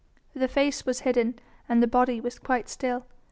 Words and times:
The 0.33 0.47
face 0.47 0.83
was 0.83 1.01
hidden 1.01 1.37
and 1.69 1.83
the 1.83 1.87
body 1.87 2.19
was 2.19 2.39
quite 2.39 2.67
still. 2.69 3.05